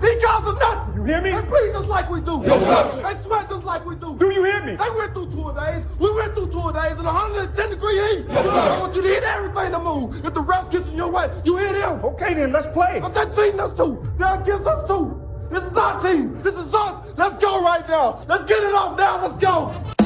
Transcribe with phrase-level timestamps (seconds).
[0.00, 0.94] These of nothing.
[0.96, 1.30] You hear me?
[1.30, 2.42] They breathe just like we do.
[2.44, 3.02] Yes, sir.
[3.02, 4.16] They sweat just like we do.
[4.18, 4.76] Do you hear me?
[4.76, 5.84] They went through tour days.
[5.98, 8.24] We went through tour days in 110 degree heat.
[8.28, 8.50] Yes, sir.
[8.50, 10.24] I want you to hit everything to move.
[10.24, 12.04] If the ref gets in your way, you hit him.
[12.04, 13.00] Okay, then let's play.
[13.00, 14.02] But they're cheating us too.
[14.18, 15.20] They're against us too.
[15.50, 16.40] This is our team.
[16.42, 17.06] This is us.
[17.16, 18.24] Let's go right now.
[18.28, 19.22] Let's get it off now.
[19.26, 19.99] Let's go.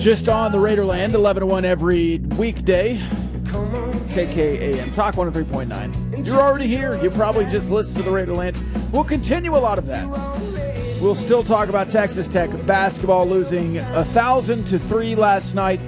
[0.00, 2.96] Just on the Raiderland, 11 to 1 every weekday.
[4.10, 6.26] KKAM Talk 103.9.
[6.26, 7.00] You're already here.
[7.02, 8.56] You probably just listened to the Raiderland.
[8.92, 10.08] We'll continue a lot of that.
[11.00, 15.80] We'll still talk about Texas Tech basketball losing a thousand to three last night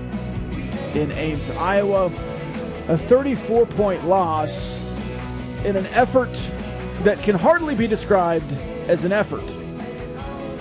[0.95, 2.07] in Ames, Iowa.
[2.89, 4.79] A 34 point loss
[5.65, 6.33] in an effort
[7.01, 8.51] that can hardly be described
[8.89, 9.45] as an effort.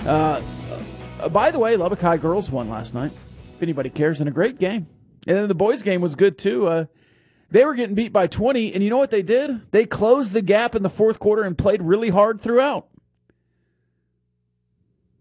[0.06, 0.40] Uh,
[1.22, 3.12] uh, by the way, Lubbock High girls won last night.
[3.54, 4.86] If anybody cares, in a great game.
[5.26, 6.66] And then the boys' game was good too.
[6.66, 6.84] Uh,
[7.50, 9.70] they were getting beat by 20, and you know what they did?
[9.70, 12.88] They closed the gap in the fourth quarter and played really hard throughout.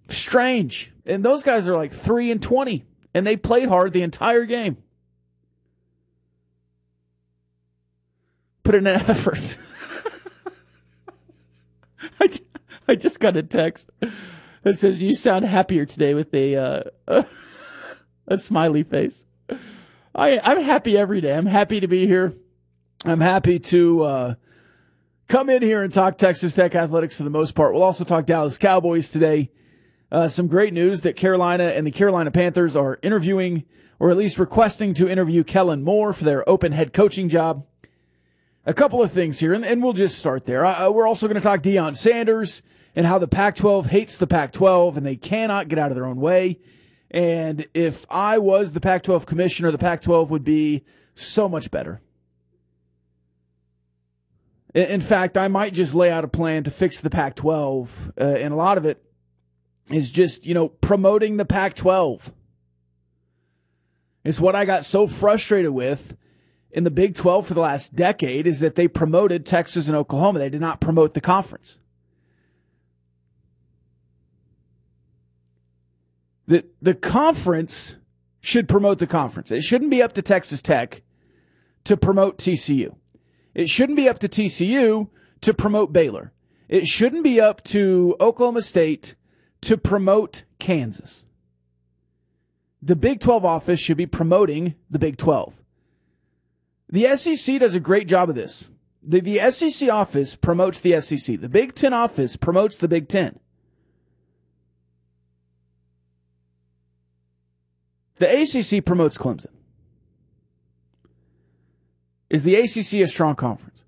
[0.07, 0.91] Strange.
[1.05, 4.77] And those guys are like 3 and 20, and they played hard the entire game.
[8.63, 9.57] Put in an effort.
[12.19, 12.29] I,
[12.87, 13.89] I just got a text
[14.63, 16.55] that says you sound happier today with a
[17.07, 17.23] uh,
[18.27, 19.25] a smiley face.
[20.13, 21.35] I I'm happy every day.
[21.35, 22.33] I'm happy to be here.
[23.05, 24.35] I'm happy to uh,
[25.27, 27.73] come in here and talk Texas Tech athletics for the most part.
[27.73, 29.49] We'll also talk Dallas Cowboys today.
[30.11, 33.63] Uh, some great news that Carolina and the Carolina Panthers are interviewing,
[33.97, 37.65] or at least requesting to interview Kellen Moore for their open head coaching job
[38.65, 40.65] a couple of things here, and, and we'll just start there.
[40.65, 42.61] Uh, we're also going to talk Deion Sanders
[42.95, 45.95] and how the Pac 12 hates the Pac 12 and they cannot get out of
[45.95, 46.59] their own way.
[47.09, 51.71] And if I was the Pac 12 commissioner, the Pac 12 would be so much
[51.71, 52.01] better.
[54.73, 58.23] In, fact, I might just lay out a plan to fix the Pac 12, uh,
[58.23, 59.03] and a lot of it
[59.89, 62.31] is just, you know, promoting the Pac 12.
[64.23, 66.15] It's what I got so frustrated with
[66.69, 70.39] in the Big 12 for the last decade is that they promoted Texas and Oklahoma.
[70.39, 71.77] They did not promote the conference.
[76.51, 77.95] The, the conference
[78.41, 79.51] should promote the conference.
[79.51, 81.01] It shouldn't be up to Texas Tech
[81.85, 82.93] to promote TCU.
[83.55, 85.07] It shouldn't be up to TCU
[85.39, 86.33] to promote Baylor.
[86.67, 89.15] It shouldn't be up to Oklahoma State
[89.61, 91.23] to promote Kansas.
[92.81, 95.55] The Big 12 office should be promoting the Big 12.
[96.89, 98.69] The SEC does a great job of this.
[99.01, 101.39] The, the SEC office promotes the SEC.
[101.39, 103.39] The Big Ten office promotes the Big Ten.
[108.21, 109.47] The ACC promotes Clemson.
[112.29, 113.83] Is the ACC a strong conference?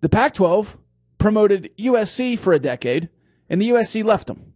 [0.00, 0.76] The Pac 12
[1.18, 3.08] promoted USC for a decade,
[3.48, 4.54] and the USC left them.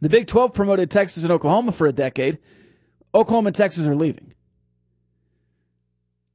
[0.00, 2.38] The Big 12 promoted Texas and Oklahoma for a decade.
[3.14, 4.34] Oklahoma and Texas are leaving.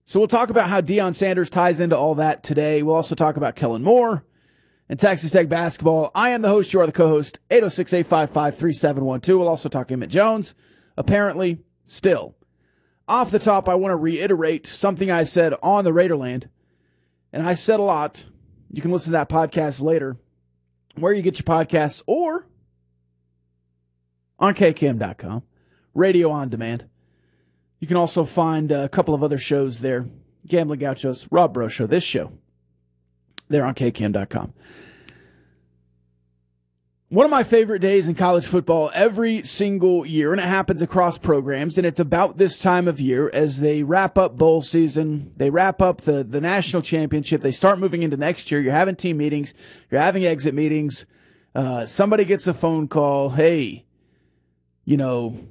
[0.05, 2.81] So we'll talk about how Deion Sanders ties into all that today.
[2.83, 4.23] We'll also talk about Kellen Moore
[4.88, 6.09] and Texas Tech basketball.
[6.15, 6.71] I am the host.
[6.71, 7.39] You are the co-host.
[7.49, 9.27] 806-855-3712.
[9.38, 10.56] We'll also talk Emmett Jones.
[10.97, 12.35] Apparently, still.
[13.07, 16.49] Off the top, I want to reiterate something I said on the Raiderland.
[17.31, 18.25] And I said a lot.
[18.69, 20.17] You can listen to that podcast later,
[20.95, 22.47] where you get your podcasts or
[24.39, 25.44] on KKAM.com,
[25.94, 26.85] radio on demand.
[27.79, 30.07] You can also find uh, a couple of other shows there.
[30.45, 32.33] Gambling Gauchos, Rob Breaux Show, this show.
[33.50, 34.53] There on KKAM.com.
[37.09, 41.18] One of my favorite days in college football every single year, and it happens across
[41.18, 45.50] programs, and it's about this time of year as they wrap up bowl season, they
[45.50, 48.59] wrap up the, the national championship, they start moving into next year.
[48.59, 49.54] You're having team meetings,
[49.89, 51.06] you're having exit meetings.
[51.56, 53.30] Uh, somebody gets a phone call.
[53.30, 53.86] Hey,
[54.83, 55.48] you know,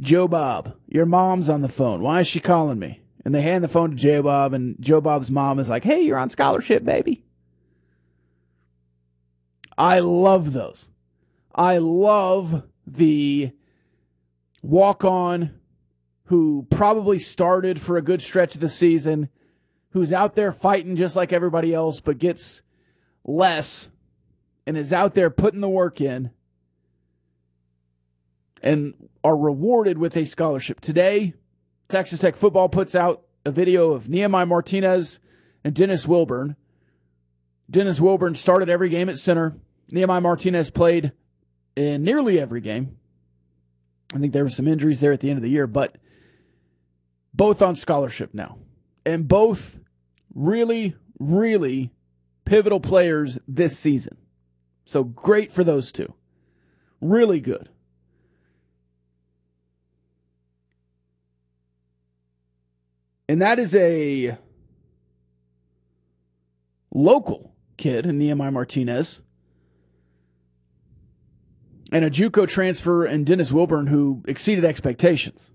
[0.00, 2.02] Joe Bob, your mom's on the phone.
[2.02, 3.00] Why is she calling me?
[3.24, 6.00] And they hand the phone to Joe Bob, and Joe Bob's mom is like, Hey,
[6.00, 7.23] you're on scholarship, baby.
[9.76, 10.88] I love those.
[11.54, 13.52] I love the
[14.62, 15.58] walk on
[16.26, 19.28] who probably started for a good stretch of the season,
[19.90, 22.62] who's out there fighting just like everybody else, but gets
[23.24, 23.88] less
[24.66, 26.30] and is out there putting the work in
[28.62, 30.80] and are rewarded with a scholarship.
[30.80, 31.34] Today,
[31.88, 35.20] Texas Tech football puts out a video of Nehemiah Martinez
[35.62, 36.56] and Dennis Wilburn.
[37.70, 39.56] Dennis Wilburn started every game at center.
[39.90, 41.12] Nehemiah Martinez played
[41.76, 42.96] in nearly every game.
[44.14, 45.96] I think there were some injuries there at the end of the year, but
[47.32, 48.58] both on scholarship now.
[49.04, 49.80] And both
[50.34, 51.92] really, really
[52.44, 54.16] pivotal players this season.
[54.84, 56.14] So great for those two.
[57.00, 57.68] Really good.
[63.28, 64.36] And that is a
[66.92, 69.20] local kid, and Nehemiah Martinez,
[71.92, 75.50] and a JUCO transfer and Dennis Wilburn who exceeded expectations.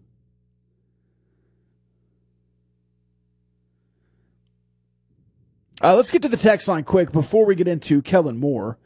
[5.82, 8.78] Uh, let's get to the text line quick before we get into Kellen Moore.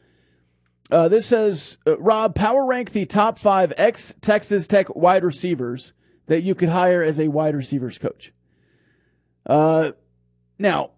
[0.90, 5.92] Uh, this says, uh, Rob, power rank the top five ex Texas Tech wide receivers
[6.26, 8.32] that you could hire as a wide receivers coach.
[9.46, 9.92] Uh,
[10.58, 10.90] now,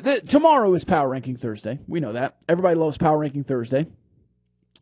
[0.00, 1.78] tomorrow is Power Ranking Thursday.
[1.86, 2.36] We know that.
[2.48, 3.86] Everybody loves Power Ranking Thursday.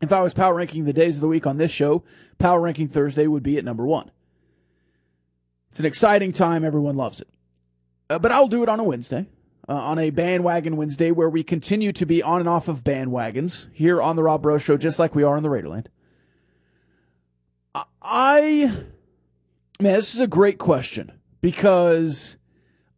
[0.01, 2.03] If I was power ranking the days of the week on this show,
[2.39, 4.09] Power Ranking Thursday would be at number one.
[5.69, 6.65] It's an exciting time.
[6.65, 7.27] Everyone loves it.
[8.09, 9.27] Uh, but I'll do it on a Wednesday,
[9.69, 13.67] uh, on a bandwagon Wednesday where we continue to be on and off of bandwagons
[13.71, 15.85] here on the Rob Breaux Show, just like we are on the Raiderland.
[18.01, 18.85] I,
[19.79, 22.35] man, this is a great question because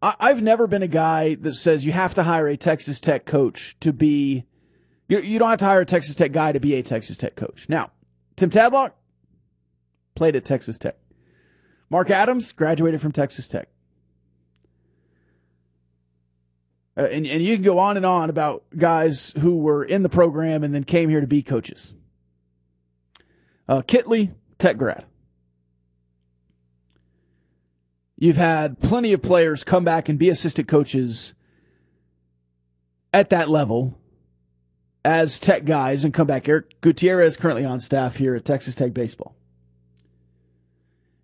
[0.03, 3.25] I, I've never been a guy that says you have to hire a Texas Tech
[3.25, 4.45] coach to be
[5.07, 7.35] you, you don't have to hire a Texas Tech guy to be a Texas Tech
[7.35, 7.67] coach.
[7.67, 7.91] Now,
[8.35, 8.91] Tim Tadlock
[10.15, 10.97] played at Texas Tech.
[11.89, 13.69] Mark Adams graduated from Texas Tech.
[16.95, 20.09] Uh, and, and you can go on and on about guys who were in the
[20.09, 21.93] program and then came here to be coaches.
[23.67, 25.05] Uh, Kittley, Tech grad.
[28.17, 31.33] You've had plenty of players come back and be assistant coaches
[33.13, 33.97] at that level
[35.05, 36.47] as tech guys and come back.
[36.47, 39.35] Eric Gutierrez currently on staff here at Texas Tech Baseball.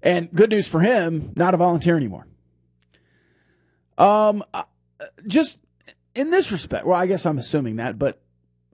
[0.01, 2.27] And good news for him, not a volunteer anymore.
[3.97, 4.63] Um, uh,
[5.27, 5.59] just
[6.15, 8.21] in this respect, well, I guess I'm assuming that, but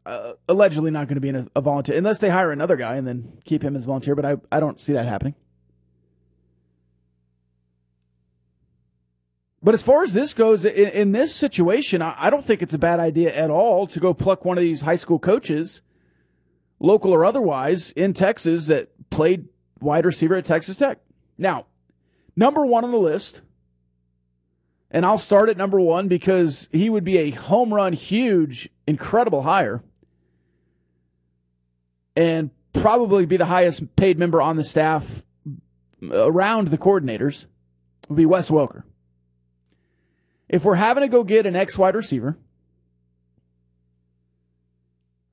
[0.06, 3.08] uh, allegedly not going to be a, a, volunteer unless they hire another guy and
[3.08, 4.14] then keep him as volunteer.
[4.16, 5.34] But I, I don't see that happening.
[9.66, 12.76] But as far as this goes, in, in this situation, I, I, don't think it's
[12.76, 15.82] a bad idea at all to go pluck one of these high school coaches,
[16.80, 19.48] local or otherwise, in Texas that played
[19.80, 21.00] wide receiver at Texas Tech.
[21.40, 21.66] Now,
[22.36, 23.42] number one on the list,
[24.92, 29.42] and I'll start at number one because he would be a home run, huge, incredible
[29.42, 29.82] hire,
[32.16, 35.24] and probably be the highest paid member on the staff
[36.12, 37.48] around the coordinators,
[38.08, 38.84] would be Wes Welker
[40.56, 42.38] if we're having to go get an ex wide receiver,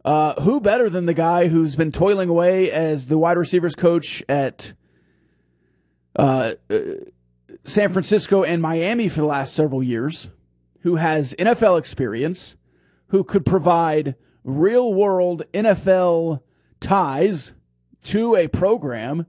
[0.05, 4.21] uh, who better than the guy who's been toiling away as the wide receivers coach
[4.29, 4.73] at
[6.17, 6.79] uh, uh,
[7.63, 10.29] San Francisco and Miami for the last several years,
[10.81, 12.57] who has NFL experience,
[13.09, 16.41] who could provide real world NFL
[16.81, 17.53] ties
[18.03, 19.27] to a program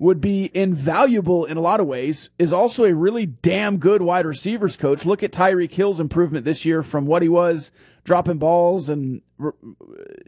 [0.00, 4.24] would be invaluable in a lot of ways, is also a really damn good wide
[4.24, 5.04] receivers coach.
[5.04, 7.70] Look at Tyreek Hill's improvement this year from what he was
[8.02, 9.50] dropping balls and, uh,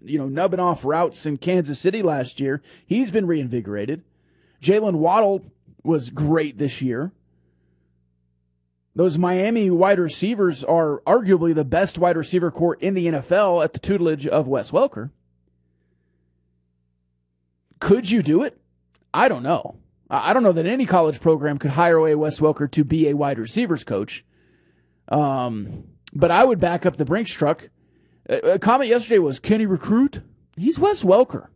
[0.02, 2.62] you know, nubbing off routes in Kansas City last year.
[2.84, 4.04] He's been reinvigorated.
[4.62, 5.46] Jaylen Waddle
[5.82, 7.10] was great this year.
[8.94, 13.72] Those Miami wide receivers are arguably the best wide receiver corps in the NFL at
[13.72, 15.12] the tutelage of Wes Welker.
[17.80, 18.61] Could you do it?
[19.14, 19.76] I don't know.
[20.10, 23.16] I don't know that any college program could hire away Wes Welker to be a
[23.16, 24.24] wide receivers coach.
[25.08, 27.70] Um, but I would back up the Brinks truck.
[28.28, 30.20] A comment yesterday was, can he recruit?
[30.56, 31.48] He's Wes Welker.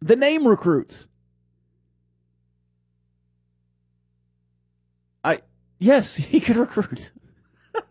[0.00, 1.08] The name recruits.
[5.24, 5.40] I
[5.78, 7.10] yes, he could recruit.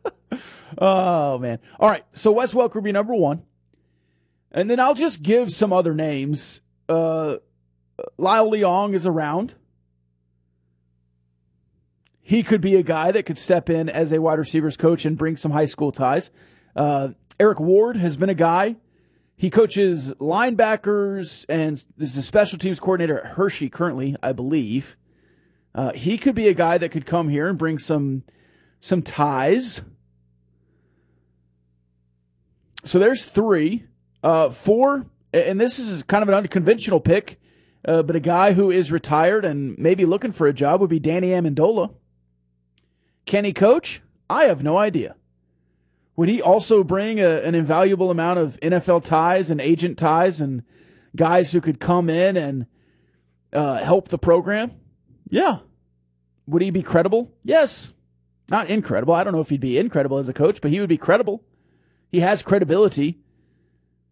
[0.78, 1.60] oh man.
[1.80, 2.06] All right.
[2.14, 3.44] So Wes Welker be number one.
[4.52, 6.62] And then I'll just give some other names.
[6.88, 7.38] Uh,
[8.18, 9.56] Lyle Leong is around.
[12.22, 15.18] He could be a guy that could step in as a wide receivers coach and
[15.18, 16.32] bring some high school ties.
[16.76, 17.10] Uh,
[17.40, 18.78] Eric Ward has been a guy.
[19.38, 24.98] He coaches linebackers and is a special teams coordinator at Hershey currently, I believe.
[25.74, 28.24] Uh, he could be a guy that could come here and bring some
[28.80, 29.82] some ties.
[32.86, 33.86] So there's three,
[34.24, 37.40] uh, four, and this is kind of an unconventional pick,
[37.88, 41.00] uh, but a guy who is retired and maybe looking for a job would be
[41.00, 41.94] Danny Amendola.
[43.26, 44.02] Can he coach?
[44.30, 45.16] I have no idea.
[46.16, 50.64] Would he also bring a, an invaluable amount of NFL ties and agent ties and
[51.16, 52.66] guys who could come in and
[53.54, 54.72] uh, help the program?
[55.30, 55.60] Yeah.
[56.48, 57.34] Would he be credible?
[57.44, 57.92] Yes.
[58.50, 59.14] Not incredible.
[59.14, 61.44] I don't know if he'd be incredible as a coach, but he would be credible.
[62.12, 63.20] He has credibility,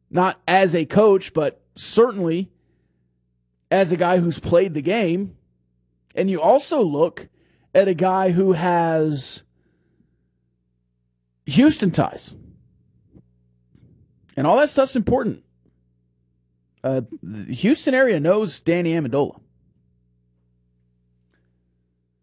[0.09, 2.51] not as a coach, but certainly
[3.73, 5.35] as a guy who's played the game.
[6.15, 7.27] And you also look
[7.73, 9.41] at a guy who has
[11.47, 12.35] Houston ties.
[14.37, 15.43] And all that stuff's important.
[16.83, 19.39] Uh, the Houston area knows Danny Amendola.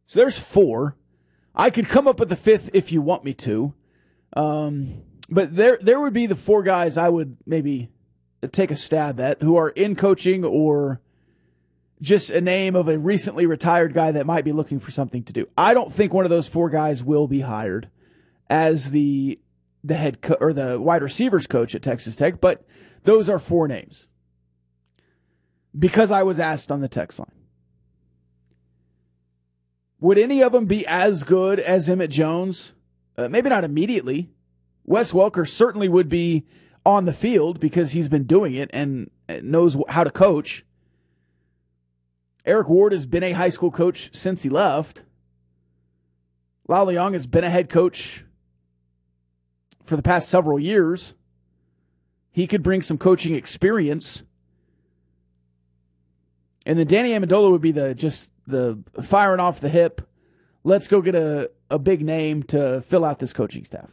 [0.07, 0.97] So there's four.
[1.53, 3.75] I could come up with the fifth if you want me to.
[4.37, 7.91] Um, but there there would be the four guys I would maybe
[8.53, 11.01] take a stab at who are in coaching or
[12.01, 15.33] just a name of a recently retired guy that might be looking for something to
[15.33, 15.49] do.
[15.57, 17.91] I don't think one of those four guys will be hired
[18.49, 19.39] as the
[19.83, 22.67] the head co- or the wide receivers coach at Texas Tech, but
[23.05, 24.09] those are four names.
[25.79, 27.33] Because I was asked on the text line.
[30.01, 32.73] Would any of them be as good as Emmett Jones?
[33.17, 34.31] Uh, maybe not immediately.
[34.85, 36.47] Wes Welker certainly would be
[36.85, 39.11] on the field because he's been doing it and
[39.43, 40.65] knows how to coach.
[42.45, 45.03] Eric Ward has been a high school coach since he left.
[46.67, 48.25] Lyle Leong has been a head coach
[49.85, 51.15] for the past several years.
[52.31, 54.23] He could bring some coaching experience.
[56.65, 60.09] And then Danny Amendola would be the just the firing off the hip.
[60.63, 63.91] Let's go get a, a big name to fill out this coaching staff.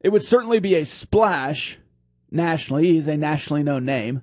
[0.00, 1.78] It would certainly be a splash
[2.30, 2.86] nationally.
[2.86, 4.22] He's a nationally known name.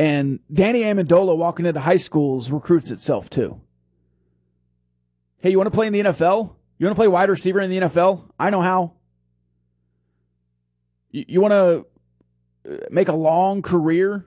[0.00, 3.60] And Danny Amendola walking into high schools recruits itself too.
[5.40, 6.54] Hey, you want to play in the NFL?
[6.78, 8.30] You want to play wide receiver in the NFL?
[8.38, 8.94] I know how.
[11.10, 11.86] You, you want to
[12.66, 14.26] uh, make a long career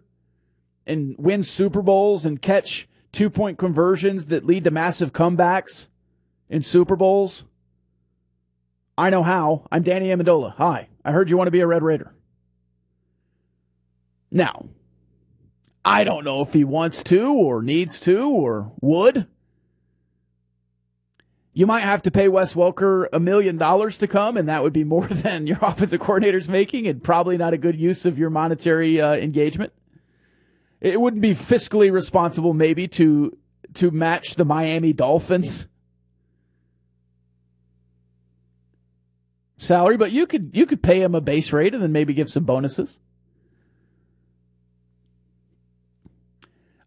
[0.85, 5.87] and win Super Bowls and catch two point conversions that lead to massive comebacks
[6.49, 7.45] in Super Bowls?
[8.95, 9.65] I know how.
[9.71, 10.53] I'm Danny Amendola.
[10.57, 10.89] Hi.
[11.03, 12.13] I heard you want to be a Red Raider.
[14.29, 14.67] Now,
[15.85, 19.27] I don't know if he wants to or needs to or would.
[21.55, 24.73] You might have to pay Wes Welker a million dollars to come, and that would
[24.73, 28.29] be more than your offensive coordinator's making, and probably not a good use of your
[28.29, 29.73] monetary uh, engagement.
[30.81, 33.37] It wouldn't be fiscally responsible, maybe, to
[33.75, 35.67] to match the Miami Dolphins
[39.57, 42.29] salary, but you could you could pay him a base rate and then maybe give
[42.29, 42.99] some bonuses.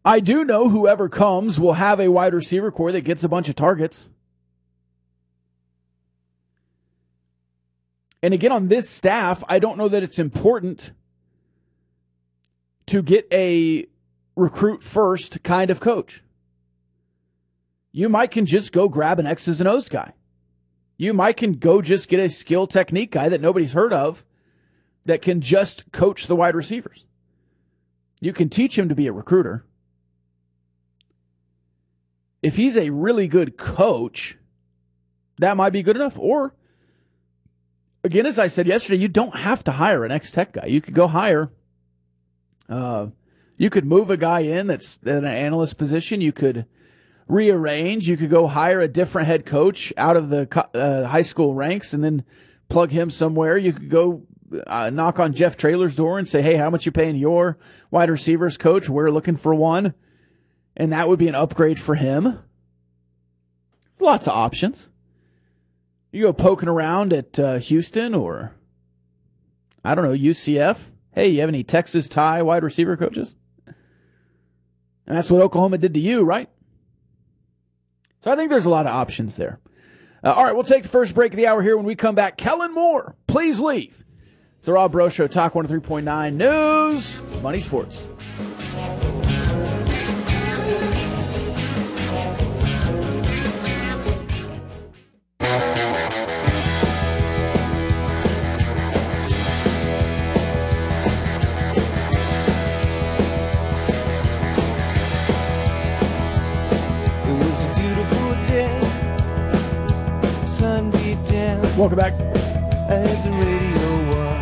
[0.07, 3.49] I do know whoever comes will have a wide receiver corps that gets a bunch
[3.49, 4.09] of targets.
[8.23, 10.93] And again, on this staff, I don't know that it's important
[12.87, 13.87] to get a
[14.37, 16.23] recruit first kind of coach.
[17.91, 20.13] You might can just go grab an X's and O's guy.
[20.97, 24.25] You might can go just get a skill technique guy that nobody's heard of
[25.05, 27.05] that can just coach the wide receivers.
[28.21, 29.65] You can teach him to be a recruiter
[32.47, 34.39] if he's a really good coach,
[35.39, 36.17] that might be good enough.
[36.17, 36.55] Or,
[38.05, 40.67] again, as I said yesterday, you don't have to hire an ex tech guy.
[40.67, 41.51] You could go hire,
[42.69, 43.09] uh,
[43.57, 46.21] you could move a guy in that's in an analyst position.
[46.21, 46.67] You could
[47.27, 48.07] rearrange.
[48.07, 51.93] You could go hire a different head coach out of the uh, high school ranks
[51.93, 52.23] and then
[52.69, 53.59] plug him somewhere.
[53.59, 54.23] You could go
[54.69, 57.59] uh, knock on Jeff Traylor's door and say, Hey, how much you paying your
[57.91, 58.89] wide receivers coach?
[58.89, 59.95] We're looking for one
[60.77, 62.41] and that would be an upgrade for him.
[63.99, 64.89] Lots of options.
[66.13, 68.53] You go poking around at uh, Houston or,
[69.85, 70.79] I don't know, UCF.
[71.13, 73.35] Hey, you have any Texas tie wide receiver coaches?
[75.07, 76.49] And that's what Oklahoma did to you, right?
[78.23, 79.61] So I think there's a lot of options there.
[80.23, 81.77] Uh, all right, we'll take the first break of the hour here.
[81.77, 84.05] When we come back, Kellen Moore, please leave.
[84.59, 88.03] It's the Rob Breaux Show, Talk 103.9 News, Money Sports.
[111.77, 112.15] Welcome back.
[112.15, 114.41] I the radio on.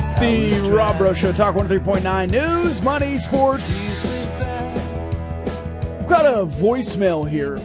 [0.00, 4.26] It's the Rob Breaux Show, Talk 103.9 News, Money, Sports.
[4.26, 7.60] I've got a voicemail here.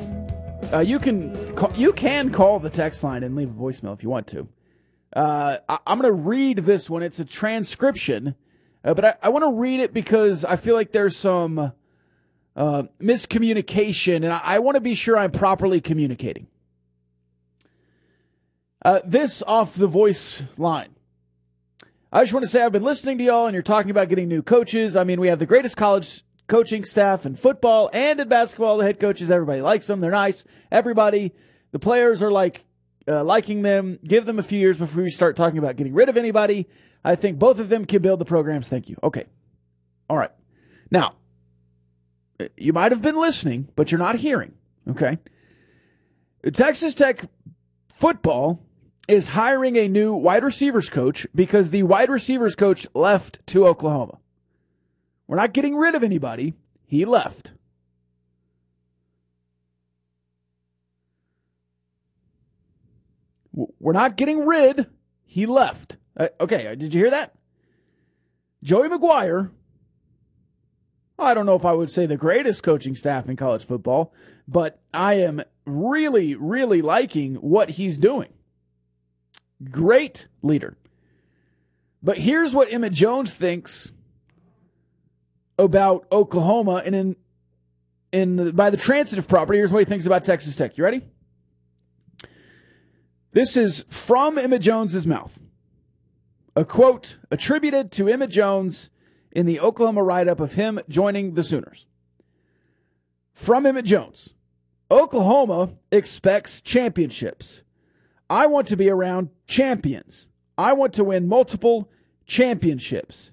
[0.74, 4.04] Uh, you can call, you can call the text line and leave a voicemail if
[4.04, 4.46] you want to.
[5.16, 7.02] Uh, I, I'm going to read this one.
[7.02, 8.36] It's a transcription,
[8.84, 11.72] uh, but I, I want to read it because I feel like there's some
[12.58, 16.48] uh, miscommunication, and I, I want to be sure I'm properly communicating.
[18.86, 20.96] Uh, this off the voice line.
[22.14, 24.28] I just want to say I've been listening to y'all, and you're talking about getting
[24.28, 24.96] new coaches.
[24.96, 28.78] I mean, we have the greatest college coaching staff in football and in basketball.
[28.78, 30.02] The head coaches, everybody likes them.
[30.02, 30.44] They're nice.
[30.72, 31.34] Everybody,
[31.72, 32.64] the players are like
[33.08, 33.98] uh, liking them.
[34.04, 36.70] Give them a few years before we start talking about getting rid of anybody.
[37.04, 38.68] I think both of them can build the programs.
[38.68, 38.98] Thank you.
[39.02, 39.26] Okay.
[40.12, 40.32] All right.
[40.92, 41.16] Now,
[42.56, 44.54] you might have been listening, but you're not hearing.
[44.88, 45.18] Okay.
[46.54, 47.24] Texas Tech
[47.88, 48.62] football
[49.08, 54.20] is hiring a new wide receivers coach because the wide receivers coach left to Oklahoma.
[55.28, 56.54] We're not getting rid of anybody.
[56.86, 57.54] He left.
[63.54, 64.88] We're not getting rid.
[65.24, 65.98] He left.
[66.18, 67.34] Uh, okay, uh, did you hear that?
[68.64, 69.52] Joey McGuire.
[71.18, 74.14] I don't know if I would say the greatest coaching staff in college football,
[74.48, 78.35] but I am really, really liking what he's doing.
[79.72, 80.78] Great leader.
[82.04, 83.92] But here's what Emmett Jones thinks
[85.58, 87.16] about Oklahoma and in
[88.12, 89.58] in the, by the transitive property.
[89.58, 90.78] Here's what he thinks about Texas Tech.
[90.78, 91.02] You ready?
[93.34, 95.40] This is from Emmett Jones's mouth.
[96.56, 98.90] A quote attributed to Emmett Jones
[99.32, 101.86] in the Oklahoma write up of him joining the Sooners.
[103.34, 104.30] From Emmett Jones
[104.90, 107.64] Oklahoma expects championships.
[108.30, 110.28] I want to be around champions.
[110.58, 111.92] I want to win multiple
[112.26, 113.32] championships.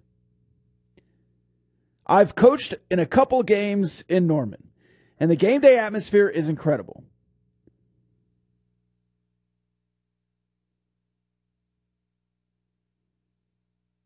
[2.06, 4.68] I've coached in a couple games in Norman,
[5.18, 7.04] and the game day atmosphere is incredible.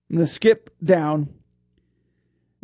[0.09, 1.36] I'm going to skip down.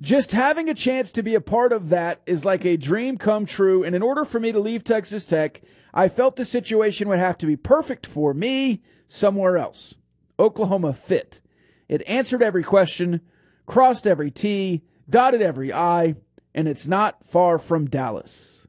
[0.03, 3.47] Just having a chance to be a part of that is like a dream come
[3.47, 3.85] true.
[3.85, 5.63] And in order for me to leave Texas Tech,
[5.95, 9.95] I felt the situation would have to be perfect for me somewhere else.
[10.41, 11.41] Oklahoma fit.
[11.89, 13.21] It answered every question,
[13.65, 16.17] crossed every T, dotted every I,
[16.53, 18.67] and it's not far from Dallas.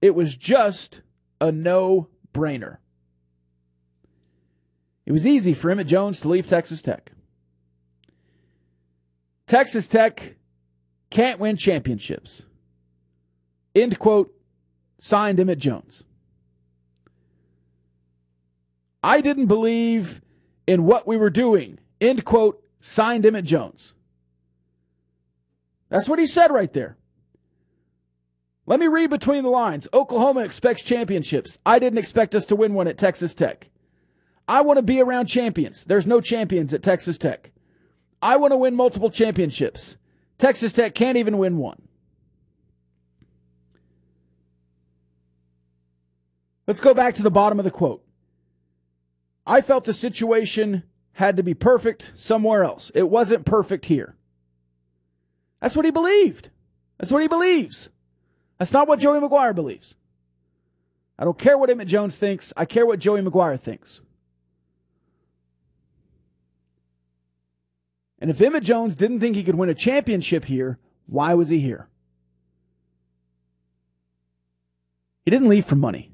[0.00, 1.02] It was just
[1.40, 2.76] a no brainer.
[5.06, 7.10] It was easy for Emmett Jones to leave Texas Tech.
[9.50, 10.36] Texas Tech
[11.10, 12.46] can't win championships.
[13.74, 14.32] End quote.
[15.00, 16.04] Signed Emmett Jones.
[19.02, 20.20] I didn't believe
[20.68, 21.80] in what we were doing.
[22.00, 22.62] End quote.
[22.78, 23.92] Signed Emmett Jones.
[25.88, 26.96] That's what he said right there.
[28.66, 29.88] Let me read between the lines.
[29.92, 31.58] Oklahoma expects championships.
[31.66, 33.66] I didn't expect us to win one at Texas Tech.
[34.46, 35.82] I want to be around champions.
[35.82, 37.50] There's no champions at Texas Tech.
[38.22, 39.96] I want to win multiple championships.
[40.38, 41.82] Texas Tech can't even win one.
[46.66, 48.04] Let's go back to the bottom of the quote.
[49.46, 52.92] I felt the situation had to be perfect somewhere else.
[52.94, 54.16] It wasn't perfect here.
[55.60, 56.50] That's what he believed.
[56.98, 57.90] That's what he believes.
[58.58, 59.94] That's not what Joey McGuire believes.
[61.18, 62.52] I don't care what Emmett Jones thinks.
[62.56, 64.00] I care what Joey McGuire thinks.
[68.20, 71.60] And if Emmett Jones didn't think he could win a championship here, why was he
[71.60, 71.88] here?
[75.24, 76.12] He didn't leave for money.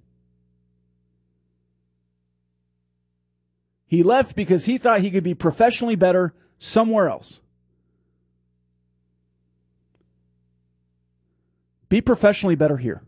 [3.87, 7.40] He left because he thought he could be professionally better somewhere else.
[11.88, 13.03] Be professionally better here.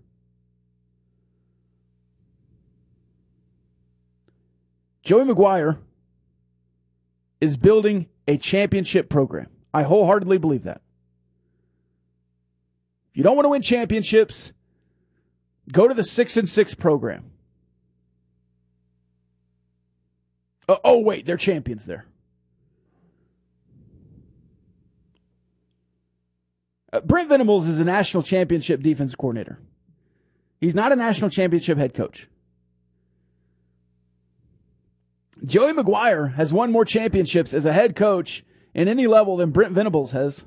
[5.03, 5.79] Joey McGuire
[7.41, 9.49] is building a championship program.
[9.73, 10.83] I wholeheartedly believe that.
[13.11, 14.53] If you don't want to win championships,
[15.73, 17.31] go to the 6 and 6 program.
[20.69, 22.05] Oh, oh wait, they're champions there.
[26.93, 29.59] Uh, Brent Venables is a national championship defense coordinator.
[30.61, 32.29] He's not a national championship head coach.
[35.45, 39.73] Joey McGuire has won more championships as a head coach in any level than Brent
[39.73, 40.45] Venables has.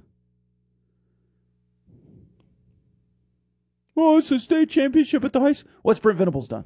[3.95, 5.71] Oh, it's a state championship at the high school.
[5.81, 6.65] What's Brent Venables done?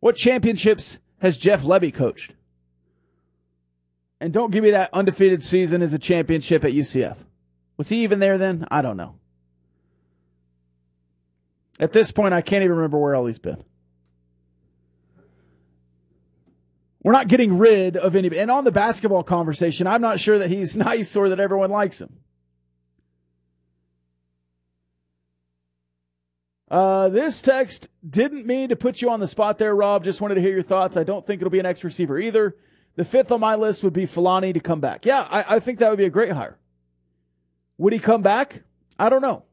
[0.00, 2.32] What championships has Jeff Lebby coached?
[4.20, 7.16] And don't give me that undefeated season as a championship at UCF.
[7.76, 8.66] Was he even there then?
[8.70, 9.16] I don't know.
[11.78, 13.64] At this point, I can't even remember where all he's been.
[17.02, 18.36] We're not getting rid of any.
[18.38, 22.00] And on the basketball conversation, I'm not sure that he's nice or that everyone likes
[22.00, 22.18] him.
[26.70, 30.04] Uh, this text didn't mean to put you on the spot there, Rob.
[30.04, 30.96] Just wanted to hear your thoughts.
[30.96, 32.56] I don't think it'll be an X receiver either.
[32.94, 35.04] The fifth on my list would be Filani to come back.
[35.04, 36.58] Yeah, I, I think that would be a great hire.
[37.78, 38.62] Would he come back?
[38.98, 39.44] I don't know.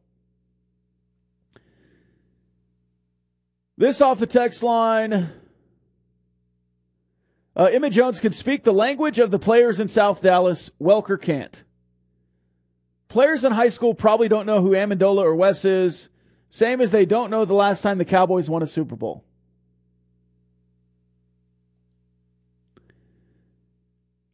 [3.78, 5.32] This off the text line.
[7.58, 10.70] Uh, Emmett Jones can speak the language of the players in South Dallas.
[10.80, 11.64] Welker can't.
[13.10, 16.10] Players in high school probably don't know who Amendola or Wes is.
[16.52, 19.26] Same as they don't know the last time the Cowboys won a Super Bowl.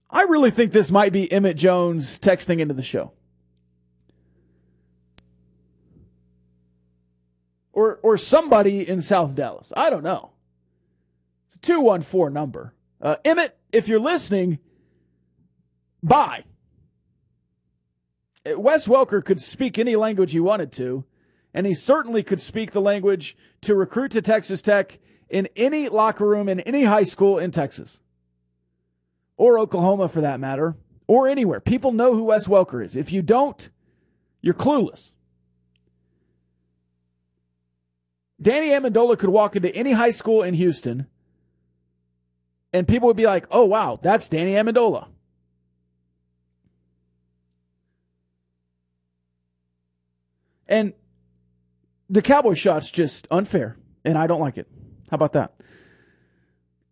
[0.09, 3.13] I really think this might be Emmett Jones texting into the show.
[7.71, 9.71] Or or somebody in South Dallas.
[9.75, 10.31] I don't know.
[11.47, 12.73] It's a 214 number.
[13.03, 14.59] Uh, Emmett, if you're listening,
[16.01, 16.45] bye.
[18.45, 21.05] Wes Welker could speak any language he wanted to
[21.53, 26.25] and he certainly could speak the language to recruit to Texas Tech in any locker
[26.25, 27.99] room in any high school in Texas
[29.37, 31.59] or Oklahoma for that matter or anywhere.
[31.59, 32.95] People know who Wes Welker is.
[32.95, 33.69] If you don't,
[34.41, 35.11] you're clueless.
[38.41, 41.07] Danny Amendola could walk into any high school in Houston
[42.73, 45.07] and people would be like, oh, wow, that's Danny Amendola.
[50.67, 50.93] And
[52.09, 54.67] the Cowboy shot's just unfair, and I don't like it.
[55.11, 55.53] How about that?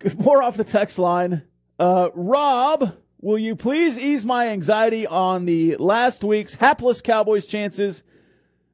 [0.17, 1.43] More off the text line.
[1.79, 8.03] Uh, Rob, will you please ease my anxiety on the last week's hapless Cowboys chances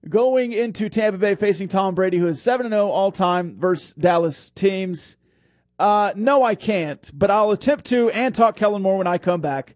[0.09, 4.49] going into Tampa Bay facing Tom Brady, who is 7 0 all time versus Dallas
[4.49, 5.15] teams?
[5.79, 9.41] Uh, no, I can't, but I'll attempt to and talk Kellen Moore when I come
[9.41, 9.75] back.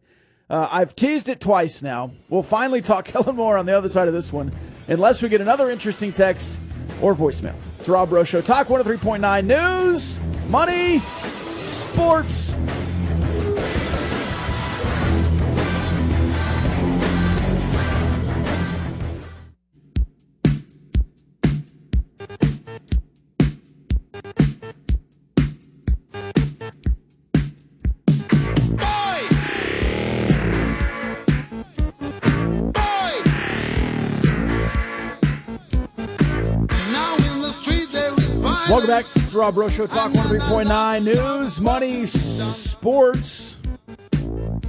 [0.49, 2.11] Uh, I've teased it twice now.
[2.27, 4.51] We'll finally talk Kellen Moore on the other side of this one,
[4.87, 6.57] unless we get another interesting text
[7.01, 7.55] or voicemail.
[7.79, 8.41] It's Rob Breaux Show.
[8.41, 10.99] Talk 103.9 News, Money,
[11.65, 12.55] Sports.
[38.71, 39.03] Welcome back.
[39.03, 43.57] It's Rob Breaux Show, Talk 103.9 News, Money, Sports.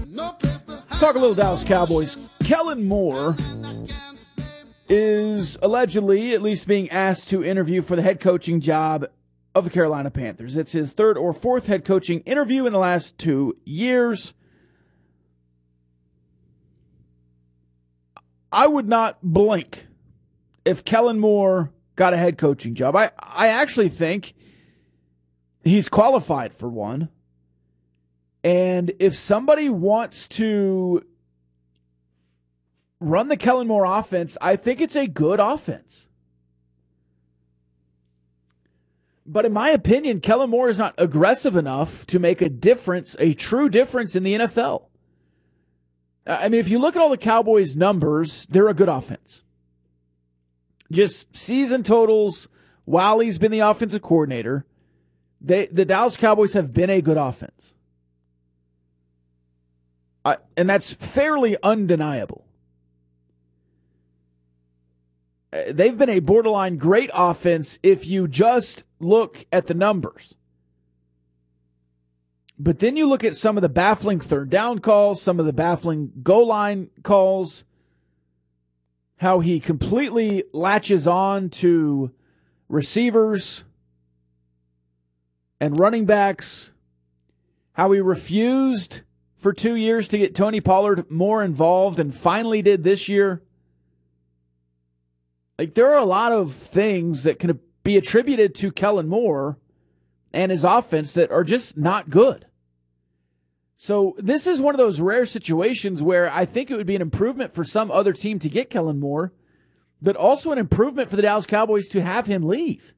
[0.09, 2.19] Let's talk a little Dallas Cowboys.
[2.43, 3.37] Kellen Moore
[4.89, 9.07] is allegedly at least being asked to interview for the head coaching job
[9.55, 10.57] of the Carolina Panthers.
[10.57, 14.35] It's his third or fourth head coaching interview in the last two years.
[18.51, 19.87] I would not blink
[20.65, 22.97] if Kellen Moore got a head coaching job.
[22.97, 24.35] I, I actually think
[25.63, 27.09] he's qualified for one.
[28.45, 31.05] And if somebody wants to
[32.99, 36.09] run the Kellen Moore offense, I think it's a good offense.
[39.25, 43.35] But in my opinion, Kellen Moore is not aggressive enough to make a difference, a
[43.35, 44.87] true difference in the NFL.
[46.27, 49.43] I mean, if you look at all the Cowboys' numbers, they're a good offense
[50.93, 52.49] just season totals
[52.85, 54.67] while he's been the offensive coordinator,
[55.41, 57.75] they, the Dallas Cowboys have been a good offense.
[60.25, 62.47] Uh, and that's fairly undeniable.
[65.53, 70.35] Uh, they've been a borderline great offense if you just look at the numbers.
[72.59, 75.53] But then you look at some of the baffling third down calls, some of the
[75.53, 77.65] baffling goal line calls,
[79.23, 82.11] how he completely latches on to
[82.69, 83.63] receivers
[85.61, 86.73] and running backs
[87.75, 89.03] how he refused
[89.37, 93.41] for two years to get Tony Pollard more involved and finally did this year.
[95.57, 99.57] Like, there are a lot of things that can be attributed to Kellen Moore
[100.33, 102.47] and his offense that are just not good.
[103.85, 107.03] So this is one of those rare situations where I think it would be an
[107.03, 109.33] improvement for some other team to get Kellen Moore,
[110.01, 112.95] but also an improvement for the Dallas Cowboys to have him leave.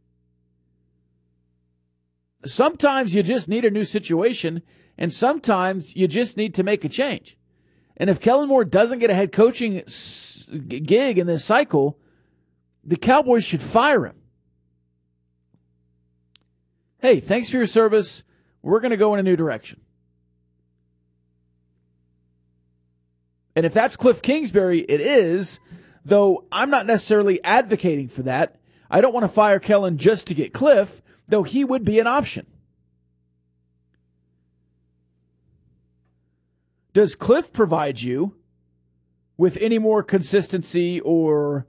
[2.44, 4.60] Sometimes you just need a new situation,
[4.98, 7.38] and sometimes you just need to make a change.
[7.96, 9.84] And if Kellen Moore doesn't get a head coaching
[10.68, 11.98] gig in this cycle,
[12.84, 14.16] the Cowboys should fire him.
[16.98, 18.22] Hey, thanks for your service.
[18.60, 19.80] We're going to go in a new direction.
[23.56, 25.60] And if that's Cliff Kingsbury, it is,
[26.04, 28.56] though I'm not necessarily advocating for that.
[28.90, 32.06] I don't want to fire Kellen just to get Cliff, though he would be an
[32.06, 32.46] option.
[36.92, 38.36] Does Cliff provide you
[39.36, 41.66] with any more consistency or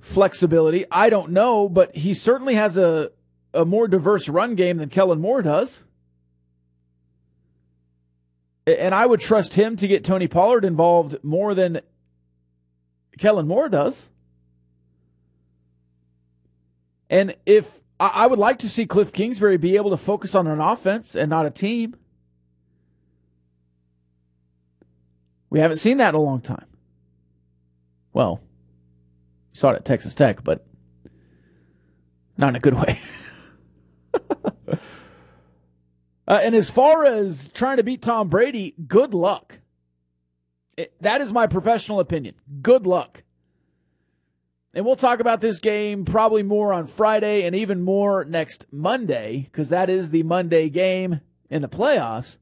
[0.00, 0.86] flexibility?
[0.90, 3.10] I don't know, but he certainly has a,
[3.52, 5.84] a more diverse run game than Kellen Moore does.
[8.66, 11.80] And I would trust him to get Tony Pollard involved more than
[13.18, 14.08] Kellen Moore does.
[17.10, 20.60] And if I would like to see Cliff Kingsbury be able to focus on an
[20.60, 21.94] offense and not a team.
[25.48, 26.66] We haven't seen that in a long time.
[28.12, 28.40] Well,
[29.52, 30.66] we saw it at Texas Tech, but
[32.36, 33.00] not in a good way.
[36.26, 39.58] uh, and as far as trying to beat Tom Brady, good luck.
[40.76, 42.34] It, that is my professional opinion.
[42.62, 43.22] Good luck.
[44.72, 49.48] And we'll talk about this game probably more on Friday and even more next Monday
[49.50, 52.38] because that is the Monday game in the playoffs.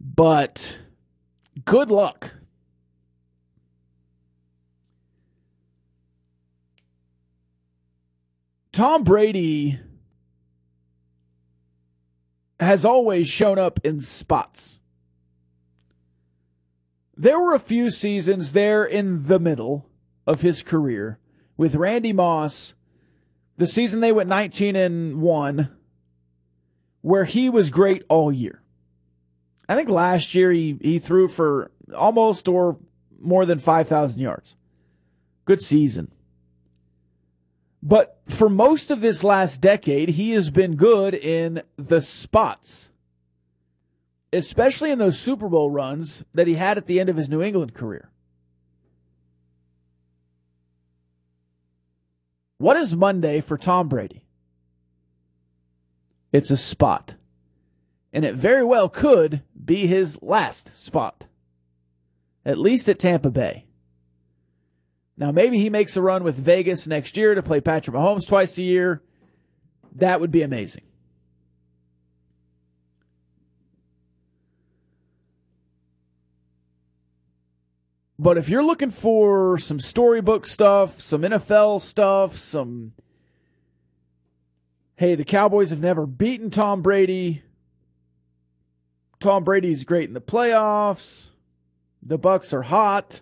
[0.00, 0.78] But
[1.64, 2.34] good luck.
[8.72, 9.80] Tom Brady
[12.60, 14.78] has always shown up in spots.
[17.16, 19.86] There were a few seasons there in the middle
[20.26, 21.18] of his career
[21.56, 22.74] with Randy Moss,
[23.56, 25.68] the season they went 19 and 1,
[27.02, 28.62] where he was great all year.
[29.68, 32.78] I think last year he, he threw for almost or
[33.20, 34.56] more than 5,000 yards.
[35.44, 36.12] Good season.
[37.82, 42.90] But for most of this last decade, he has been good in the spots,
[44.32, 47.42] especially in those Super Bowl runs that he had at the end of his New
[47.42, 48.10] England career.
[52.58, 54.26] What is Monday for Tom Brady?
[56.32, 57.14] It's a spot.
[58.12, 61.26] And it very well could be his last spot,
[62.44, 63.66] at least at Tampa Bay.
[65.20, 68.56] Now, maybe he makes a run with Vegas next year to play Patrick Mahomes twice
[68.56, 69.02] a year.
[69.96, 70.84] That would be amazing.
[78.18, 82.92] But if you're looking for some storybook stuff, some NFL stuff, some
[84.96, 87.42] hey, the Cowboys have never beaten Tom Brady.
[89.20, 91.28] Tom Brady's great in the playoffs.
[92.02, 93.20] The Bucs are hot.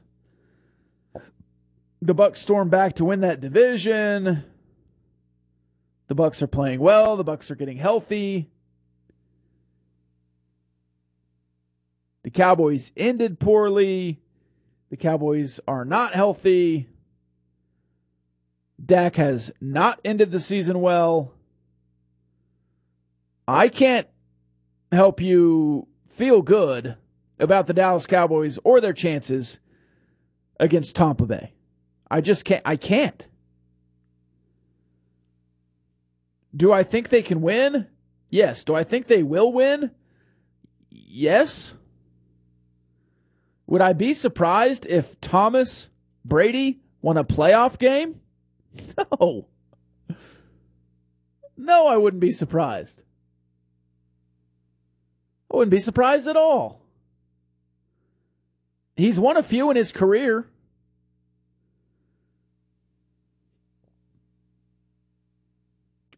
[2.01, 4.45] The Bucs storm back to win that division.
[6.07, 7.17] The Bucs are playing well.
[7.17, 8.51] The Bucs are getting healthy.
[12.23, 14.21] The Cowboys ended poorly.
[14.91, 16.89] The Cowboys are not healthy.
[18.85, 21.33] Dak has not ended the season well.
[23.47, 24.07] I can't
[24.93, 26.97] help you feel good
[27.39, 29.59] about the Dallas Cowboys or their chances
[30.61, 31.53] against Tampa Bay.
[32.11, 32.63] I just can't.
[32.65, 33.29] I can't.
[36.57, 37.87] Do I think they can win?
[38.31, 38.65] Yes.
[38.65, 39.91] Do I think they will win?
[40.91, 41.75] Yes.
[43.67, 45.89] Would I be surprised if Thomas
[46.25, 48.21] Brady won a playoff game?
[49.21, 49.49] No.
[51.57, 53.03] No, I wouldn't be surprised.
[55.53, 56.81] I wouldn't be surprised at all.
[58.97, 60.47] He's won a few in his career.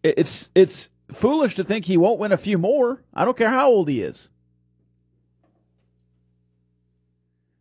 [0.02, 3.02] It's it's foolish to think he won't win a few more.
[3.12, 4.28] I don't care how old he is.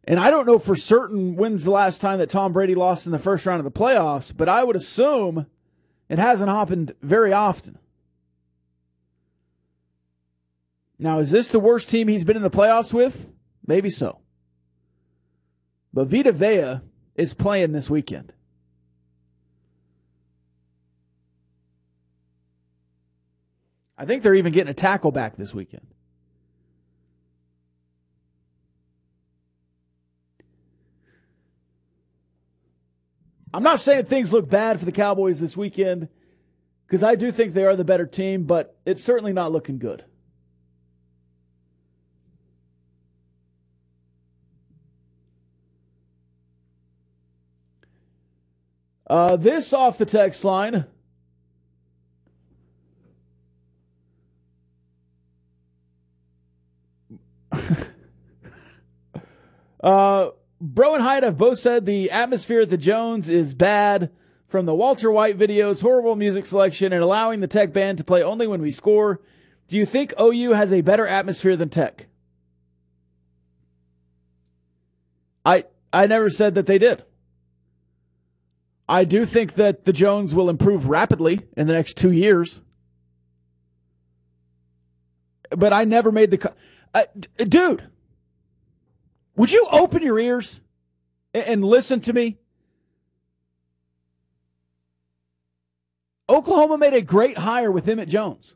[0.06, 3.12] And I don't know for certain when's the last time that Tom Brady lost in
[3.12, 5.46] the first round of the playoffs, but I would assume
[6.08, 7.78] it hasn't happened very often.
[10.98, 13.30] Now, is this the worst team he's been in the playoffs with?
[13.66, 14.20] Maybe so.
[15.94, 16.82] But Vita Vea
[17.16, 18.34] is playing this weekend.
[24.00, 25.86] I think they're even getting a tackle back this weekend.
[33.54, 36.08] I'm not saying things look bad for the Cowboys this weekend
[36.88, 40.06] because I do think they are the better team, but it's certainly not looking good.
[49.08, 50.86] Uh, this off the text line.
[59.84, 60.30] uh,
[60.62, 64.12] Bro and Hyde have both said the atmosphere at the Jones is bad
[64.48, 68.24] from the Walter White videos, horrible music selection, and allowing the Tech band to play
[68.24, 69.22] only when we score.
[69.68, 72.08] Do you think OU has a better atmosphere than Tech?
[75.46, 77.04] I I never said that they did.
[78.88, 82.62] I do think that the Jones will improve rapidly in the next two years.
[85.52, 86.40] But I never made the.
[86.40, 86.54] Co-
[86.94, 87.88] uh, d- dude,
[89.36, 90.62] would you open your ears
[91.34, 92.38] and, and listen to me?
[96.28, 98.54] Oklahoma made a great hire with Emmett Jones.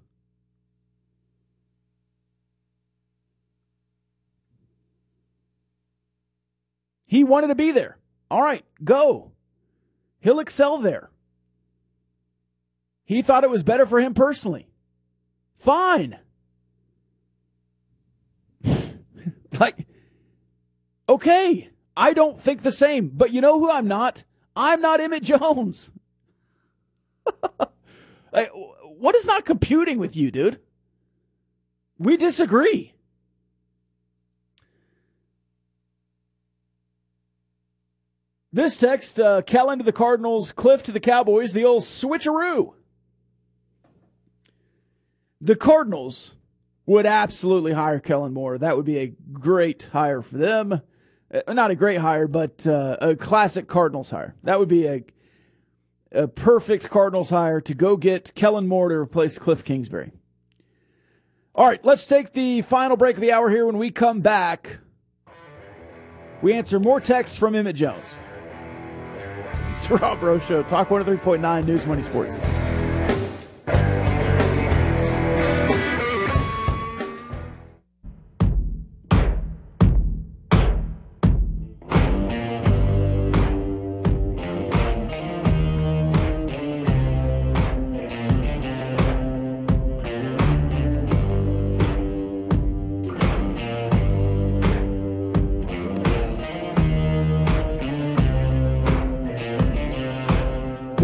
[7.05, 7.97] He wanted to be there.
[8.31, 9.33] All right, go.
[10.19, 11.11] He'll excel there.
[13.05, 14.67] He thought it was better for him personally.
[15.57, 16.17] Fine.
[19.63, 19.87] Like,
[21.07, 24.23] okay, I don't think the same, but you know who I'm not?
[24.55, 25.91] I'm not Emmett Jones.
[28.31, 28.51] like,
[28.97, 30.59] what is not computing with you, dude?
[31.97, 32.93] We disagree.
[38.51, 42.73] This text, uh, Kellen to the Cardinals, Cliff to the Cowboys, the old switcheroo.
[45.41, 46.35] The Cardinals
[46.85, 48.57] would absolutely hire Kellen Moore.
[48.57, 50.81] That would be a great hire for them.
[51.33, 54.35] Uh, not a great hire, but uh, a classic Cardinals hire.
[54.43, 55.03] That would be a
[56.13, 60.11] a perfect Cardinals hire to go get Kellen Moore to replace Cliff Kingsbury.
[61.55, 63.65] All right, let's take the final break of the hour here.
[63.65, 64.77] When we come back,
[66.41, 68.17] we answer more texts from Emmett Jones.
[69.69, 70.61] It's Rob Breaux Show.
[70.61, 72.39] Talk 103.9 News Money Sports.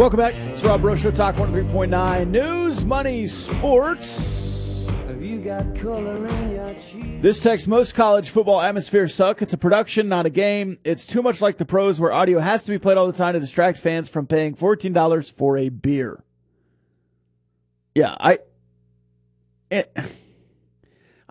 [0.09, 0.33] Welcome back.
[0.51, 4.87] It's Rob Breaux Show, Talk 103.9 News, Money, Sports.
[5.05, 7.21] Have you got color in your cheeks?
[7.21, 9.43] This text most college football atmospheres suck.
[9.43, 10.79] It's a production, not a game.
[10.83, 13.35] It's too much like the pros where audio has to be played all the time
[13.35, 16.23] to distract fans from paying $14 for a beer.
[17.93, 18.39] Yeah, I.
[19.69, 19.95] It,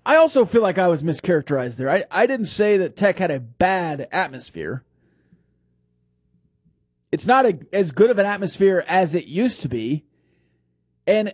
[0.07, 1.91] I also feel like I was mischaracterized there.
[1.91, 4.85] I, I didn't say that Tech had a bad atmosphere.
[7.11, 10.05] It's not a, as good of an atmosphere as it used to be.
[11.07, 11.33] And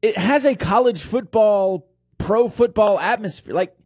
[0.00, 3.54] it has a college football, pro football atmosphere.
[3.54, 3.76] Like,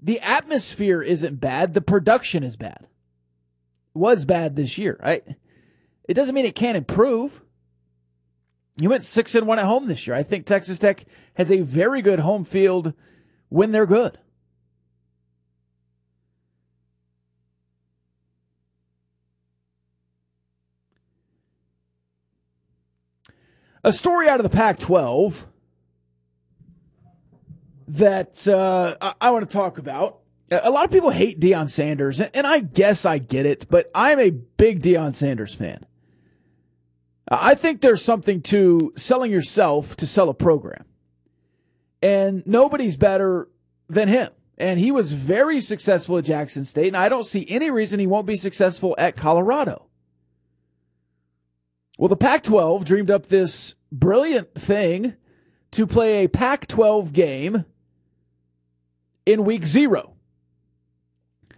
[0.00, 1.72] the atmosphere isn't bad.
[1.72, 2.86] The production is bad.
[3.94, 4.98] It Was bad this year.
[5.02, 5.24] Right?
[6.06, 7.40] It doesn't mean it can't improve.
[8.76, 10.16] You went six and one at home this year.
[10.16, 11.04] I think Texas Tech
[11.34, 12.92] has a very good home field
[13.48, 14.18] when they're good.
[23.84, 25.46] A story out of the Pac 12
[27.88, 30.20] that uh, I, I want to talk about.
[30.50, 34.18] A lot of people hate Deion Sanders, and I guess I get it, but I'm
[34.18, 35.84] a big Deion Sanders fan.
[37.28, 40.84] I think there's something to selling yourself to sell a program.
[42.02, 43.48] And nobody's better
[43.88, 44.30] than him.
[44.56, 48.06] And he was very successful at Jackson State, and I don't see any reason he
[48.06, 49.86] won't be successful at Colorado.
[51.96, 55.14] Well, the Pac 12 dreamed up this brilliant thing
[55.70, 57.64] to play a Pac 12 game
[59.24, 60.14] in week zero.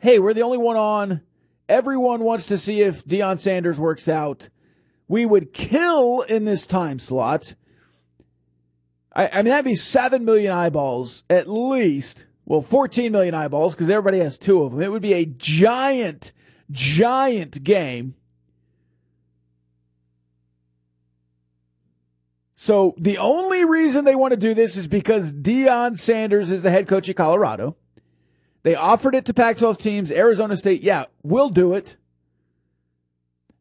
[0.01, 1.23] Hey, we're the only one on.
[1.69, 4.51] Everyone wants to see if Deion Sanders works out.
[5.09, 7.55] We would kill in this time slot.
[9.15, 12.27] I, I mean, that'd be 7 million eyeballs at least.
[12.45, 14.83] Well, 14 million eyeballs because everybody has two of them.
[14.83, 16.33] It would be a giant,
[16.71, 18.16] giant game.
[22.59, 26.71] So the only reason they want to do this is because Deion Sanders is the
[26.71, 27.77] head coach of Colorado.
[28.63, 30.11] They offered it to Pac 12 teams.
[30.11, 31.97] Arizona State, yeah, we'll do it.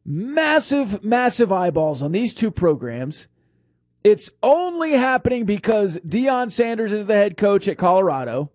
[0.04, 3.28] Massive, massive eyeballs on these two programs.
[4.02, 8.50] It's only happening because Deion Sanders is the head coach at Colorado.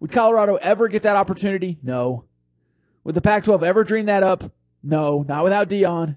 [0.00, 1.78] Would Colorado ever get that opportunity?
[1.82, 2.24] No.
[3.04, 4.52] Would the Pac 12 ever dream that up?
[4.82, 6.16] No, not without Deion.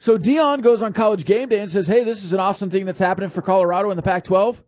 [0.00, 2.86] So Deion goes on college game day and says, Hey, this is an awesome thing
[2.86, 4.64] that's happening for Colorado in the Pac 12.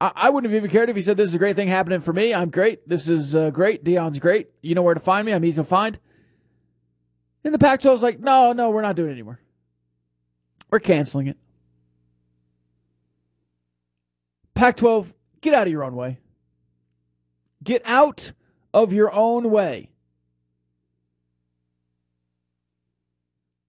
[0.00, 2.00] I, I wouldn't have even cared if he said, This is a great thing happening
[2.00, 2.34] for me.
[2.34, 2.86] I'm great.
[2.88, 3.84] This is uh, great.
[3.84, 4.50] Deion's great.
[4.62, 5.32] You know where to find me.
[5.32, 5.98] I'm easy to find.
[7.44, 9.38] And the Pac 12 is like, No, no, we're not doing it anymore.
[10.68, 11.36] We're canceling it.
[14.54, 16.18] Pac 12, get out of your own way.
[17.62, 18.32] Get out
[18.74, 19.90] of your own way.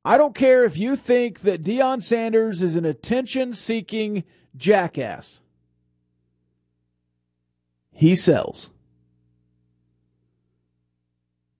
[0.04, 4.24] I don't care if you think that Deion Sanders is an attention seeking
[4.56, 5.40] jackass.
[7.94, 8.72] He sells.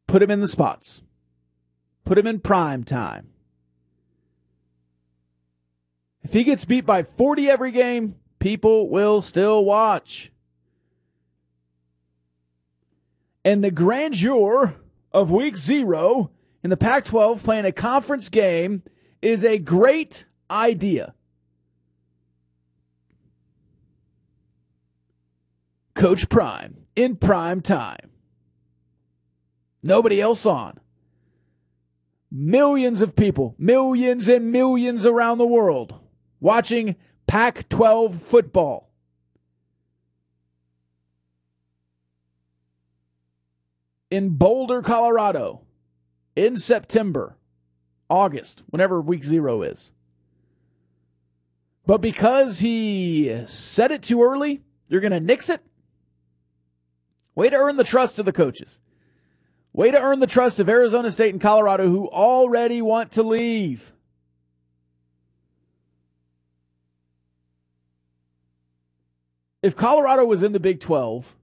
[0.08, 1.02] Put him in the spots.
[2.04, 3.30] Put him in prime time.
[6.24, 10.32] If he gets beat by 40 every game, people will still watch.
[13.46, 14.76] And the grandeur
[15.12, 16.32] of week zero
[16.64, 18.84] in the Pac 12 playing a conference game
[19.22, 21.14] is a great idea.
[25.96, 28.12] Coach Prime in prime time.
[29.84, 30.80] Nobody else on.
[32.32, 36.00] Millions of people, millions and millions around the world
[36.40, 36.96] watching
[37.28, 38.90] Pac 12 football.
[44.10, 45.62] In Boulder, Colorado,
[46.36, 47.38] in September,
[48.10, 49.92] August, whenever week zero is.
[51.86, 55.62] But because he said it too early, you're going to nix it?
[57.34, 58.80] Way to earn the trust of the coaches.
[59.74, 63.94] Way to earn the trust of Arizona State and Colorado who already want to leave.
[69.62, 71.36] If Colorado was in the Big 12,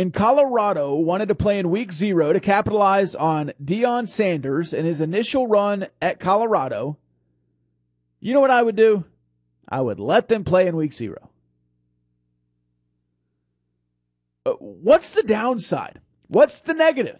[0.00, 4.98] and Colorado wanted to play in week zero to capitalize on Deion Sanders and his
[4.98, 6.96] initial run at Colorado.
[8.18, 9.04] You know what I would do?
[9.68, 11.28] I would let them play in week zero.
[14.46, 16.00] Uh, what's the downside?
[16.28, 17.18] What's the negative?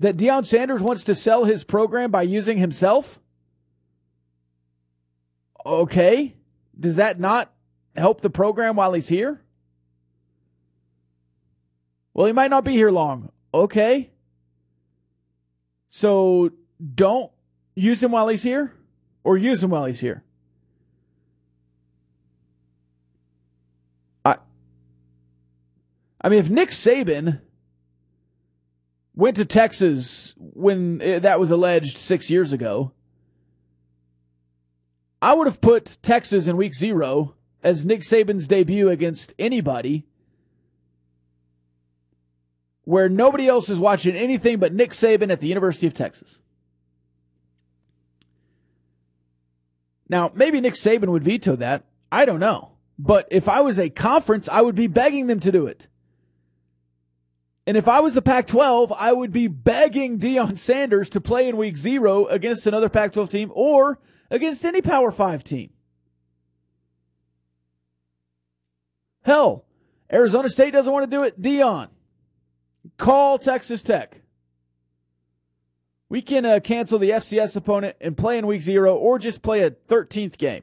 [0.00, 3.20] That Deion Sanders wants to sell his program by using himself?
[5.64, 6.34] Okay.
[6.76, 7.52] Does that not
[7.96, 9.42] help the program while he's here?
[12.16, 13.30] Well, he might not be here long.
[13.52, 14.10] Okay.
[15.90, 16.50] So
[16.94, 17.30] don't
[17.74, 18.74] use him while he's here
[19.22, 20.24] or use him while he's here.
[24.24, 24.36] I
[26.20, 27.40] I mean if Nick Saban
[29.14, 32.92] went to Texas when eh, that was alleged 6 years ago,
[35.20, 40.04] I would have put Texas in week 0 as Nick Saban's debut against anybody
[42.84, 46.38] where nobody else is watching anything but Nick Saban at the University of Texas.
[50.08, 51.84] Now, maybe Nick Saban would veto that.
[52.12, 52.72] I don't know.
[52.98, 55.88] But if I was a conference, I would be begging them to do it.
[57.66, 61.48] And if I was the Pac 12, I would be begging Deion Sanders to play
[61.48, 63.98] in week zero against another Pac 12 team or
[64.30, 65.70] against any Power 5 team.
[69.26, 69.64] Hell,
[70.12, 71.42] Arizona State doesn't want to do it.
[71.42, 71.88] Deion,
[72.96, 74.20] call Texas Tech.
[76.08, 79.62] We can uh, cancel the FCS opponent and play in week zero or just play
[79.62, 80.62] a 13th game.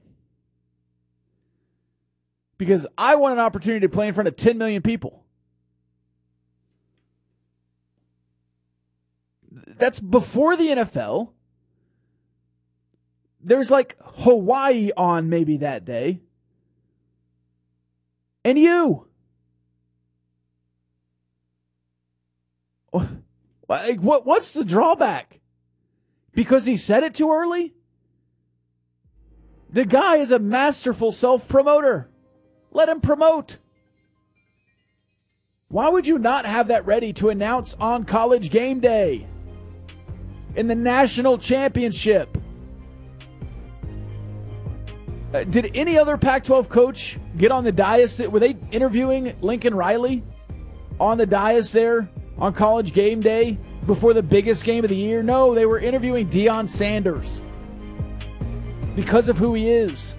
[2.57, 5.25] Because I want an opportunity to play in front of 10 million people.
[9.51, 11.31] That's before the NFL.
[13.41, 16.21] There's like Hawaii on maybe that day
[18.43, 19.07] and you.
[23.69, 25.39] Like, what, what's the drawback?
[26.33, 27.73] Because he said it too early?
[29.69, 32.09] The guy is a masterful self promoter.
[32.71, 33.57] Let him promote.
[35.69, 39.25] Why would you not have that ready to announce on college game day?
[40.55, 42.37] in the national championship.
[45.33, 48.19] Uh, did any other Pac 12 coach get on the dais?
[48.19, 50.21] Were they interviewing Lincoln Riley
[50.99, 52.07] on the dais there
[52.37, 53.57] on college game day
[53.87, 55.23] before the biggest game of the year?
[55.23, 57.41] No, they were interviewing Deion Sanders
[58.95, 60.13] because of who he is.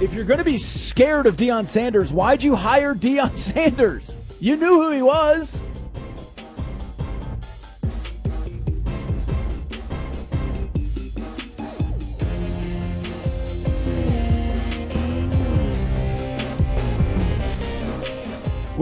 [0.00, 4.16] If you're going to be scared of Deion Sanders, why'd you hire Deion Sanders?
[4.40, 5.60] You knew who he was.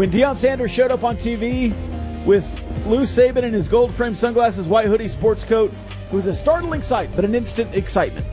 [0.03, 1.72] When Deion Sanders showed up on TV
[2.26, 2.44] with
[2.88, 5.72] Lou Saban in his gold frame sunglasses, white hoodie, sports coat,
[6.11, 8.26] it was a startling sight, but an instant excitement.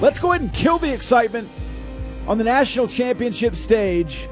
[0.00, 1.50] Let's go ahead and kill the excitement
[2.26, 4.26] on the national championship stage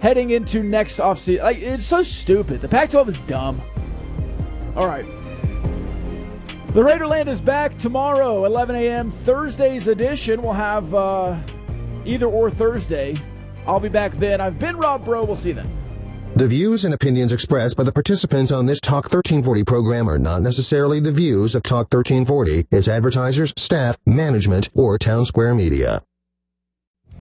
[0.00, 1.42] heading into next offseason.
[1.42, 2.62] Like, it's so stupid.
[2.62, 3.60] The Pac 12 is dumb.
[4.74, 5.04] All right.
[6.68, 9.10] The Raiderland is back tomorrow, 11 a.m.
[9.10, 10.40] Thursday's edition.
[10.40, 11.38] We'll have uh,
[12.06, 13.18] either or Thursday.
[13.70, 14.40] I'll be back then.
[14.40, 15.24] I've been Rob Breaux.
[15.24, 15.70] We'll see you then.
[16.34, 20.42] The views and opinions expressed by the participants on this Talk 1340 program are not
[20.42, 26.02] necessarily the views of Talk 1340, its advertisers, staff, management, or Town Square Media.